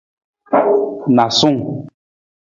[1.15, 1.59] Naasung.